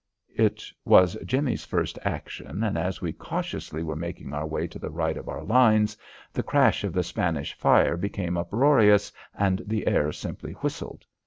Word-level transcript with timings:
It 0.35 0.63
was 0.83 1.15
Jimmie's 1.25 1.63
first 1.63 1.99
action, 2.03 2.63
and, 2.63 2.75
as 2.75 3.01
we 3.03 3.13
cautiously 3.13 3.83
were 3.83 3.95
making 3.95 4.33
our 4.33 4.47
way 4.47 4.65
to 4.65 4.79
the 4.79 4.89
right 4.89 5.15
of 5.15 5.29
our 5.29 5.43
lines, 5.43 5.95
the 6.33 6.41
crash 6.41 6.83
of 6.83 6.91
the 6.93 7.03
Spanish 7.03 7.53
fire 7.53 7.95
became 7.95 8.35
uproarious, 8.35 9.11
and 9.37 9.61
the 9.63 9.85
air 9.85 10.11
simply 10.11 10.53
whistled. 10.53 11.05